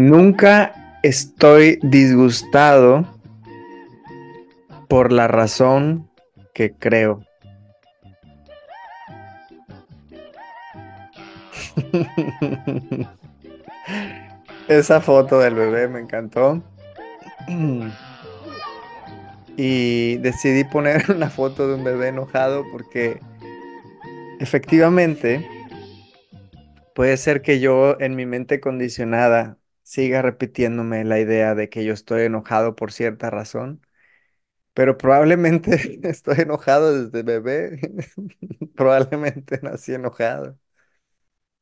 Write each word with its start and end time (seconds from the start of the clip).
Nunca 0.00 0.96
estoy 1.02 1.78
disgustado 1.82 3.06
por 4.88 5.12
la 5.12 5.28
razón 5.28 6.08
que 6.54 6.72
creo. 6.72 7.22
Esa 14.68 15.02
foto 15.02 15.38
del 15.38 15.54
bebé 15.54 15.86
me 15.88 16.00
encantó. 16.00 16.62
Y 19.58 20.16
decidí 20.18 20.64
poner 20.64 21.10
una 21.10 21.28
foto 21.28 21.68
de 21.68 21.74
un 21.74 21.84
bebé 21.84 22.08
enojado 22.08 22.64
porque 22.72 23.20
efectivamente 24.38 25.46
puede 26.94 27.18
ser 27.18 27.42
que 27.42 27.60
yo 27.60 28.00
en 28.00 28.16
mi 28.16 28.24
mente 28.24 28.60
condicionada 28.60 29.59
siga 29.90 30.22
repitiéndome 30.22 31.04
la 31.04 31.18
idea 31.20 31.54
de 31.54 31.68
que 31.68 31.84
yo 31.84 31.92
estoy 31.94 32.22
enojado 32.22 32.76
por 32.76 32.92
cierta 32.92 33.30
razón, 33.30 33.84
pero 34.74 34.98
probablemente 34.98 36.00
estoy 36.08 36.40
enojado 36.40 37.04
desde 37.06 37.22
bebé. 37.24 37.80
Probablemente 38.76 39.60
nací 39.62 39.94
enojado. 39.94 40.58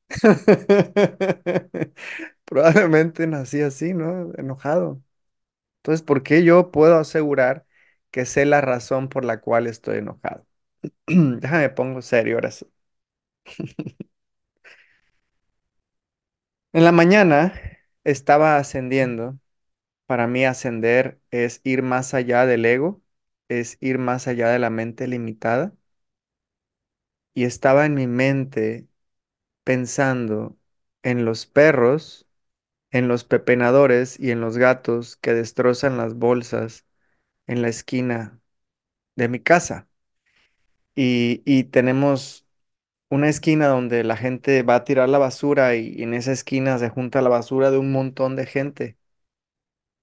Probablemente 2.45 3.27
nací 3.27 3.61
así, 3.63 3.95
¿no? 3.95 4.33
Enojado. 4.37 5.03
Entonces, 5.79 6.03
¿por 6.05 6.23
qué 6.23 6.45
yo 6.45 6.73
puedo 6.73 6.99
asegurar 6.99 7.67
que 8.11 8.27
sé 8.27 8.47
la 8.47 8.61
razón 8.61 9.09
por 9.09 9.25
la 9.25 9.41
cual 9.41 9.67
estoy 9.67 9.99
enojado? 9.99 10.47
Déjame 11.09 11.71
pongo 11.71 12.03
serio 12.03 12.37
ahora 12.37 12.51
sí. 12.53 12.67
En 16.73 16.83
la 16.85 16.93
mañana 16.93 17.53
estaba 18.11 18.57
ascendiendo. 18.59 19.39
Para 20.07 20.27
mí 20.29 20.45
ascender 20.47 21.21
es 21.33 21.61
ir 21.65 21.83
más 21.83 22.15
allá 22.15 22.47
del 22.47 22.67
ego, 22.67 23.03
es 23.49 23.79
ir 23.81 23.99
más 23.99 24.29
allá 24.29 24.51
de 24.51 24.59
la 24.61 24.71
mente 24.71 25.09
limitada. 25.09 25.75
Y 27.35 27.45
estaba 27.45 27.87
en 27.87 27.95
mi 27.95 28.07
mente 28.07 28.89
pensando 29.65 30.59
en 31.03 31.25
los 31.25 31.47
perros, 31.47 32.29
en 32.93 33.09
los 33.09 33.25
pepenadores 33.25 34.21
y 34.21 34.31
en 34.33 34.41
los 34.43 34.59
gatos 34.59 35.17
que 35.17 35.35
destrozan 35.35 35.97
las 35.99 36.15
bolsas 36.17 36.87
en 37.49 37.63
la 37.63 37.69
esquina 37.71 38.41
de 39.17 39.29
mi 39.31 39.41
casa. 39.41 39.89
Y, 40.95 41.43
y 41.47 41.65
tenemos 41.65 42.48
una 43.11 43.29
esquina 43.29 43.69
donde 43.69 44.05
la 44.05 44.17
gente 44.17 44.63
va 44.63 44.77
a 44.77 44.85
tirar 44.85 45.09
la 45.11 45.19
basura 45.19 45.75
y 45.77 46.03
en 46.03 46.15
esa 46.15 46.33
esquina 46.33 46.79
se 46.79 46.89
junta 46.91 47.23
la 47.23 47.29
basura 47.31 47.71
de 47.71 47.79
un 47.79 47.93
montón 47.93 48.37
de 48.37 48.47
gente. 48.47 48.99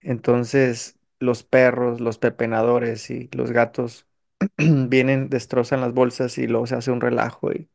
Entonces 0.02 0.98
los 1.20 1.44
perros, 1.44 2.00
los 2.02 2.18
pepenadores 2.18 3.10
y 3.10 3.30
los 3.34 3.52
gatos 3.52 4.08
vienen, 4.58 5.30
destrozan 5.30 5.82
las 5.82 5.94
bolsas 5.94 6.38
y 6.38 6.48
luego 6.48 6.68
se 6.68 6.76
hace 6.76 6.92
un 6.92 7.02
relajo. 7.02 7.52
Y 7.52 7.70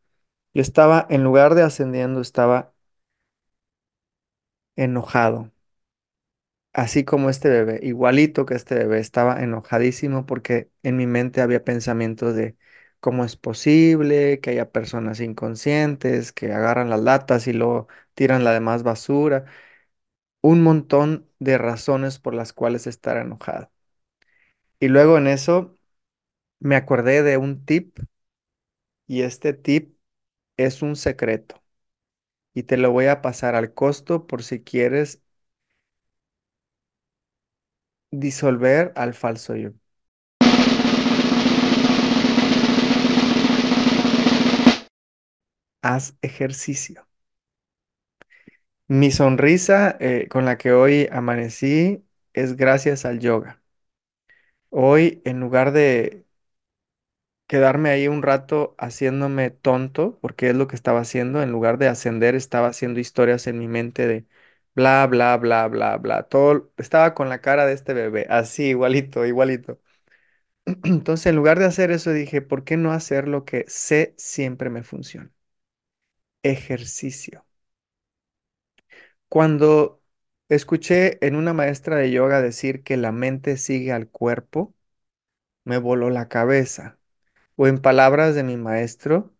yo 0.54 0.62
estaba, 0.62 1.06
en 1.10 1.24
lugar 1.24 1.54
de 1.54 1.62
ascendiendo, 1.64 2.20
estaba 2.20 2.74
enojado, 4.76 5.52
así 6.72 7.04
como 7.04 7.30
este 7.30 7.48
bebé, 7.48 7.80
igualito 7.82 8.46
que 8.46 8.54
este 8.54 8.74
bebé, 8.76 8.98
estaba 9.00 9.42
enojadísimo 9.42 10.26
porque 10.26 10.70
en 10.82 10.96
mi 10.96 11.06
mente 11.06 11.40
había 11.40 11.64
pensamientos 11.64 12.34
de 12.34 12.56
cómo 13.00 13.24
es 13.24 13.36
posible 13.36 14.40
que 14.40 14.50
haya 14.50 14.70
personas 14.72 15.20
inconscientes 15.20 16.32
que 16.32 16.52
agarran 16.52 16.90
las 16.90 17.00
latas 17.00 17.46
y 17.46 17.52
luego 17.52 17.88
tiran 18.14 18.44
la 18.44 18.52
demás 18.52 18.82
basura, 18.82 19.44
un 20.42 20.62
montón 20.62 21.28
de 21.40 21.58
razones 21.58 22.18
por 22.18 22.34
las 22.34 22.52
cuales 22.52 22.86
estar 22.86 23.16
enojado. 23.18 23.70
Y 24.80 24.88
luego 24.88 25.16
en 25.18 25.26
eso 25.28 25.76
me 26.60 26.76
acordé 26.76 27.22
de 27.24 27.36
un 27.38 27.64
tip 27.66 27.98
y 29.06 29.22
este 29.22 29.52
tip 29.54 29.96
es 30.56 30.82
un 30.82 30.96
secreto 30.96 31.62
y 32.54 32.64
te 32.64 32.76
lo 32.76 32.92
voy 32.92 33.06
a 33.06 33.22
pasar 33.22 33.54
al 33.56 33.74
costo 33.74 34.26
por 34.28 34.42
si 34.44 34.62
quieres 34.64 35.22
disolver 38.12 38.92
al 38.96 39.14
falso 39.14 39.56
yo. 39.56 39.70
Haz 45.82 46.16
ejercicio. 46.22 47.06
Mi 48.88 49.10
sonrisa 49.10 49.96
eh, 50.00 50.28
con 50.28 50.44
la 50.44 50.58
que 50.58 50.72
hoy 50.72 51.08
amanecí 51.12 52.04
es 52.34 52.56
gracias 52.56 53.04
al 53.06 53.18
yoga. 53.20 53.62
Hoy, 54.70 55.22
en 55.24 55.38
lugar 55.40 55.72
de 55.72 56.26
quedarme 57.46 57.90
ahí 57.90 58.08
un 58.08 58.22
rato 58.22 58.74
haciéndome 58.78 59.50
tonto, 59.50 60.18
porque 60.20 60.50
es 60.50 60.56
lo 60.56 60.66
que 60.68 60.76
estaba 60.76 61.00
haciendo, 61.00 61.42
en 61.42 61.50
lugar 61.52 61.78
de 61.78 61.88
ascender, 61.88 62.34
estaba 62.34 62.68
haciendo 62.68 63.00
historias 63.00 63.46
en 63.46 63.58
mi 63.58 63.68
mente 63.68 64.06
de 64.06 64.26
bla, 64.74 65.06
bla, 65.06 65.36
bla, 65.36 65.66
bla, 65.68 65.96
bla. 65.96 66.22
Todo 66.24 66.72
estaba 66.76 67.14
con 67.14 67.28
la 67.28 67.40
cara 67.40 67.66
de 67.66 67.72
este 67.74 67.92
bebé, 67.94 68.26
así, 68.30 68.64
igualito, 68.68 69.26
igualito. 69.26 69.80
Entonces, 70.84 71.26
en 71.28 71.36
lugar 71.36 71.58
de 71.60 71.66
hacer 71.66 71.90
eso, 71.92 72.12
dije, 72.12 72.42
¿por 72.42 72.64
qué 72.64 72.76
no 72.78 72.92
hacer 72.92 73.28
lo 73.28 73.44
que 73.44 73.64
sé 73.68 74.14
siempre 74.18 74.70
me 74.70 74.82
funciona? 74.84 75.30
Ejercicio. 76.42 77.46
Cuando 79.28 80.02
escuché 80.48 81.24
en 81.26 81.36
una 81.36 81.52
maestra 81.52 81.96
de 81.96 82.10
yoga 82.10 82.42
decir 82.42 82.82
que 82.82 82.96
la 82.96 83.12
mente 83.12 83.56
sigue 83.56 83.92
al 83.92 84.08
cuerpo, 84.08 84.74
me 85.64 85.78
voló 85.78 86.10
la 86.10 86.28
cabeza. 86.28 86.98
O 87.56 87.66
en 87.68 87.80
palabras 87.80 88.34
de 88.34 88.44
mi 88.44 88.56
maestro, 88.56 89.34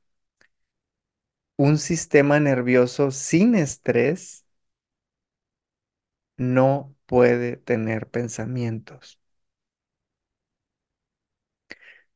un 1.57 1.79
sistema 1.79 2.41
nervioso 2.41 3.11
sin 3.13 3.55
estrés 3.55 4.45
no 6.39 6.97
puede 7.07 7.57
tener 7.57 8.09
pensamientos. 8.11 9.21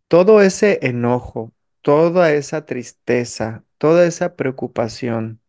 Todo 0.09 0.41
ese 0.43 0.79
enojo, 0.83 1.53
toda 1.85 2.33
esa 2.33 2.67
tristeza, 2.67 3.65
toda 3.79 4.07
esa 4.07 4.37
preocupación, 4.37 5.43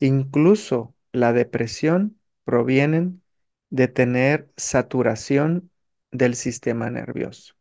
incluso 0.00 0.96
la 1.12 1.32
depresión, 1.34 2.18
provienen 2.44 3.22
de 3.70 3.88
tener 3.88 4.50
saturación 4.56 5.70
del 6.12 6.34
sistema 6.36 6.90
nervioso. 6.90 7.54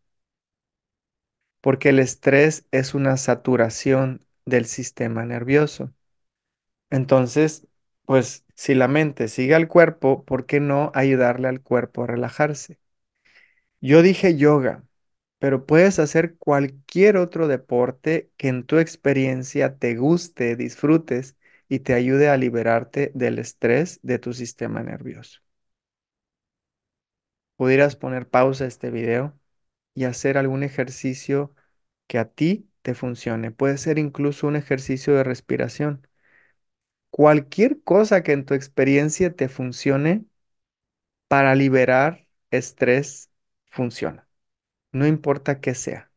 Porque 1.62 1.90
el 1.90 2.00
estrés 2.00 2.68
es 2.72 2.94
una 2.94 3.18
saturación 3.18 4.26
del 4.46 4.66
sistema 4.66 5.26
nervioso. 5.26 5.94
Entonces, 6.92 7.68
pues 8.06 8.46
si 8.56 8.76
la 8.76 8.88
mente 8.88 9.28
sigue 9.28 9.56
al 9.56 9.68
cuerpo, 9.68 10.26
¿por 10.26 10.46
qué 10.46 10.60
no 10.60 10.92
ayudarle 10.96 11.48
al 11.50 11.62
cuerpo 11.62 12.04
a 12.04 12.08
relajarse? 12.08 12.80
Yo 13.82 14.02
dije 14.02 14.38
yoga, 14.38 14.84
pero 15.42 15.68
puedes 15.68 16.00
hacer 16.00 16.38
cualquier 16.40 17.18
otro 17.18 17.50
deporte 17.50 18.32
que 18.38 18.50
en 18.50 18.66
tu 18.66 18.80
experiencia 18.80 19.78
te 19.80 19.98
guste, 19.98 20.56
disfrutes 20.58 21.38
y 21.70 21.82
te 21.82 21.96
ayude 21.96 22.30
a 22.30 22.38
liberarte 22.38 23.12
del 23.16 23.40
estrés 23.40 24.00
de 24.04 24.20
tu 24.20 24.34
sistema 24.34 24.84
nervioso. 24.84 25.42
Pudieras 27.56 27.96
poner 27.96 28.28
pausa 28.30 28.66
a 28.66 28.68
este 28.68 28.92
video 28.92 29.38
y 29.96 30.06
hacer 30.06 30.38
algún 30.38 30.64
ejercicio 30.64 31.56
que 32.08 32.20
a 32.20 32.26
ti 32.30 32.70
te 32.84 32.96
funcione. 32.96 33.52
Puede 33.52 33.78
ser 33.78 34.00
incluso 34.00 34.48
un 34.48 34.56
ejercicio 34.58 35.16
de 35.16 35.24
respiración. 35.26 36.08
Cualquier 37.12 37.82
cosa 37.84 38.24
que 38.24 38.34
en 38.34 38.46
tu 38.46 38.54
experiencia 38.54 39.34
te 39.36 39.48
funcione 39.50 40.26
para 41.28 41.56
liberar 41.56 42.28
estrés 42.52 43.32
funciona. 43.72 44.28
No 44.92 45.08
importa 45.08 45.60
qué 45.62 45.76
sea. 45.76 46.12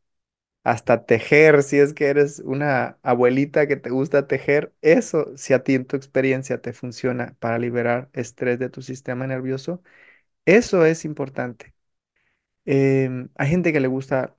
Hasta 0.64 1.06
tejer, 1.06 1.62
si 1.64 1.78
es 1.78 1.94
que 1.94 2.06
eres 2.08 2.40
una 2.40 2.98
abuelita 3.02 3.68
que 3.68 3.76
te 3.76 3.90
gusta 3.90 4.28
tejer, 4.28 4.74
eso, 4.82 5.32
si 5.36 5.54
a 5.54 5.64
ti 5.64 5.74
en 5.74 5.86
tu 5.86 5.96
experiencia 5.96 6.60
te 6.62 6.72
funciona 6.74 7.36
para 7.40 7.58
liberar 7.58 8.10
estrés 8.14 8.58
de 8.60 8.70
tu 8.70 8.82
sistema 8.82 9.26
nervioso, 9.26 9.82
eso 10.46 10.84
es 10.86 11.04
importante. 11.06 11.74
Em, 12.66 13.30
hay 13.36 13.50
gente 13.50 13.72
que 13.72 13.80
le 13.80 13.88
gusta 13.88 14.36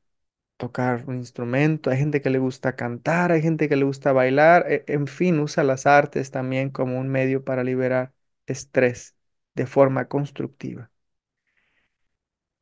tocar 0.58 1.06
un 1.08 1.18
instrumento, 1.18 1.90
hay 1.92 1.98
gente 2.00 2.22
que 2.22 2.30
le 2.32 2.40
gusta 2.40 2.76
cantar, 2.78 3.32
hay 3.34 3.42
gente 3.44 3.70
que 3.70 3.76
le 3.78 3.86
gusta 3.86 4.14
bailar, 4.14 4.66
e- 4.72 4.86
en 4.88 5.08
fin, 5.08 5.40
usa 5.40 5.64
las 5.66 5.86
artes 5.88 6.32
también 6.32 6.70
como 6.72 7.00
un 7.00 7.10
medio 7.10 7.44
para 7.46 7.64
liberar 7.66 8.14
estrés 8.48 9.16
de 9.56 9.68
forma 9.68 10.08
constructiva. 10.10 10.92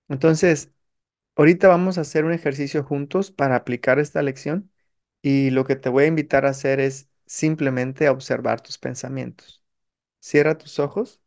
Entonces, 0.08 0.72
Ahorita 1.36 1.68
vamos 1.68 1.98
a 1.98 2.02
hacer 2.02 2.26
un 2.26 2.32
ejercicio 2.34 2.84
juntos 2.84 3.32
para 3.32 3.56
aplicar 3.56 3.98
esta 4.00 4.22
lección 4.22 4.72
y 5.22 5.50
lo 5.52 5.66
que 5.66 5.76
te 5.76 5.90
voy 5.90 6.04
a 6.06 6.08
invitar 6.08 6.46
a 6.46 6.50
hacer 6.52 6.80
es 6.80 7.10
simplemente 7.26 8.08
a 8.08 8.12
observar 8.12 8.62
tus 8.62 8.78
pensamientos. 8.78 9.64
Cierra 10.22 10.58
tus 10.58 10.80
ojos. 10.80 11.22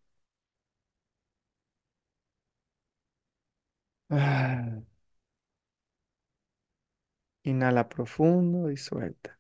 Ah. 4.10 4.82
Inhala 7.44 7.88
profundo 7.88 8.70
y 8.70 8.76
suelta. 8.76 9.38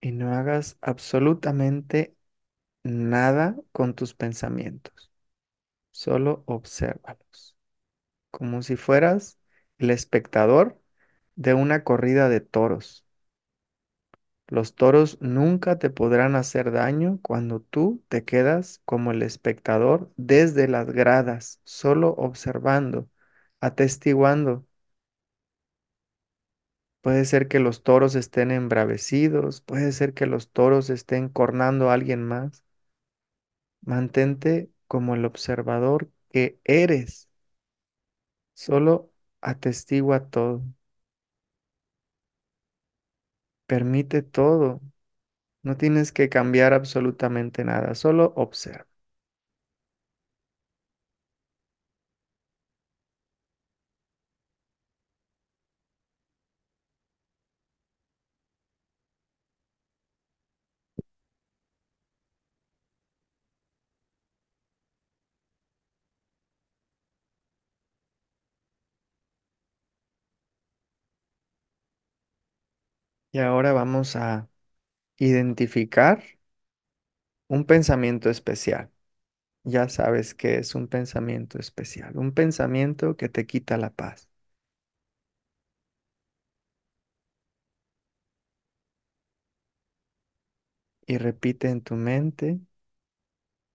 Y 0.00 0.12
no 0.12 0.32
hagas 0.34 0.76
absolutamente 0.82 2.14
nada 2.84 3.56
con 3.72 3.94
tus 3.94 4.14
pensamientos. 4.14 5.12
Solo 5.92 6.44
obsérvalos. 6.46 7.56
Como 8.30 8.62
si 8.62 8.76
fueras 8.76 9.38
el 9.78 9.90
espectador 9.90 10.80
de 11.36 11.54
una 11.54 11.84
corrida 11.84 12.28
de 12.30 12.40
toros. 12.40 13.06
Los 14.48 14.74
toros 14.76 15.18
nunca 15.20 15.78
te 15.80 15.90
podrán 15.90 16.36
hacer 16.36 16.70
daño 16.72 17.18
cuando 17.22 17.60
tú 17.60 18.04
te 18.08 18.24
quedas 18.24 18.80
como 18.84 19.10
el 19.12 19.22
espectador 19.22 20.12
desde 20.16 20.68
las 20.68 20.86
gradas, 20.92 21.60
solo 21.64 22.10
observando, 22.16 23.08
atestiguando. 23.60 24.64
Puede 27.00 27.24
ser 27.26 27.46
que 27.48 27.60
los 27.60 27.82
toros 27.84 28.14
estén 28.16 28.50
embravecidos, 28.50 29.60
puede 29.60 29.92
ser 29.92 30.14
que 30.14 30.26
los 30.26 30.50
toros 30.50 30.90
estén 30.90 31.28
cornando 31.28 31.90
a 31.90 31.94
alguien 31.94 32.22
más. 32.24 32.64
Mantente 33.82 34.70
como 34.88 35.14
el 35.14 35.24
observador 35.24 36.10
que 36.30 36.58
eres, 36.64 37.28
solo 38.54 39.10
atestigua 39.42 40.30
todo, 40.30 40.62
permite 43.66 44.22
todo, 44.22 44.80
no 45.64 45.76
tienes 45.78 46.12
que 46.12 46.30
cambiar 46.30 46.74
absolutamente 46.74 47.64
nada, 47.64 47.94
solo 47.96 48.34
observa. 48.36 48.88
Y 73.32 73.38
ahora 73.40 73.72
vamos 73.72 74.16
a 74.16 74.48
identificar 75.18 76.22
un 77.48 77.64
pensamiento 77.66 78.30
especial. 78.30 78.90
Ya 79.64 79.88
sabes 79.90 80.34
que 80.34 80.58
es 80.58 80.74
un 80.76 80.88
pensamiento 80.88 81.58
especial, 81.60 82.16
un 82.18 82.32
pensamiento 82.34 83.16
que 83.18 83.28
te 83.30 83.46
quita 83.46 83.76
la 83.78 83.90
paz. 83.94 84.28
Y 91.06 91.16
repite 91.18 91.68
en 91.70 91.80
tu 91.82 91.94
mente 91.94 92.58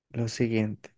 lo 0.10 0.28
siguiente. 0.28 0.92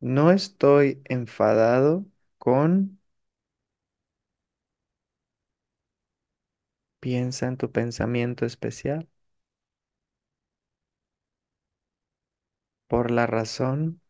No 0.00 0.30
estoy 0.30 1.02
enfadado 1.06 2.06
con, 2.38 3.00
piensa 7.04 7.46
en 7.46 7.58
tu 7.58 7.70
pensamiento 7.70 8.46
especial, 8.46 9.08
por 12.88 13.10
la 13.10 13.26
razón 13.26 14.00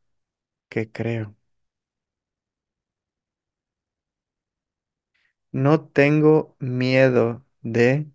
que 0.70 0.90
creo. 0.92 1.36
No 5.52 5.80
tengo 5.88 6.54
miedo 6.60 7.46
de, 7.62 8.06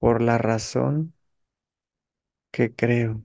por 0.00 0.20
la 0.22 0.38
razón 0.38 1.14
que 2.52 2.74
creo. 2.74 3.24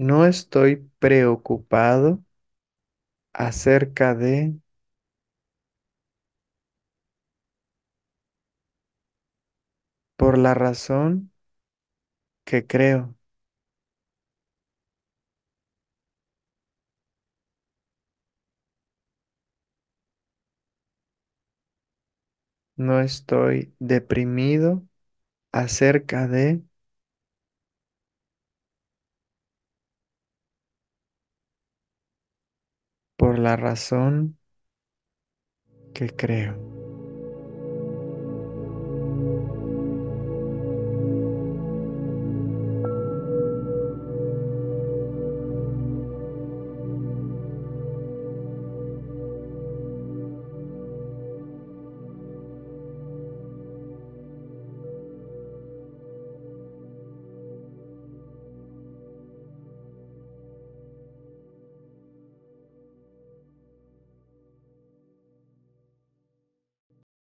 No 0.00 0.26
estoy 0.26 0.90
preocupado 0.98 2.24
acerca 3.32 4.14
de, 4.14 4.54
por 10.16 10.38
la 10.38 10.54
razón 10.54 11.32
que 12.44 12.66
creo. 12.66 13.16
No 22.76 23.00
estoy 23.00 23.74
deprimido 23.78 24.84
acerca 25.52 26.28
de, 26.28 26.62
la 33.40 33.56
razón 33.56 34.38
que 35.94 36.08
creo. 36.16 36.79